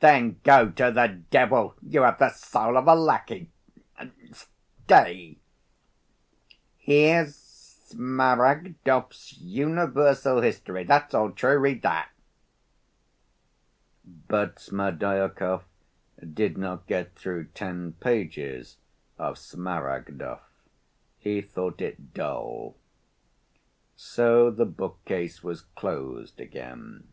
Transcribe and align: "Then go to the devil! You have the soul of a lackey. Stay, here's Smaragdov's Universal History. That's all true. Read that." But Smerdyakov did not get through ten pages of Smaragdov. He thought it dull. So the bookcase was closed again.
"Then 0.00 0.40
go 0.42 0.70
to 0.70 0.90
the 0.90 1.06
devil! 1.30 1.76
You 1.86 2.02
have 2.02 2.18
the 2.18 2.30
soul 2.32 2.76
of 2.76 2.88
a 2.88 2.96
lackey. 2.96 3.48
Stay, 4.82 5.38
here's 6.78 7.36
Smaragdov's 7.86 9.34
Universal 9.40 10.40
History. 10.40 10.82
That's 10.82 11.14
all 11.14 11.30
true. 11.30 11.56
Read 11.56 11.82
that." 11.82 12.10
But 14.26 14.58
Smerdyakov 14.58 15.62
did 16.34 16.58
not 16.58 16.88
get 16.88 17.14
through 17.14 17.44
ten 17.54 17.92
pages 18.00 18.78
of 19.16 19.36
Smaragdov. 19.38 20.40
He 21.20 21.40
thought 21.40 21.80
it 21.80 22.12
dull. 22.14 22.74
So 23.94 24.50
the 24.50 24.66
bookcase 24.66 25.44
was 25.44 25.60
closed 25.76 26.40
again. 26.40 27.04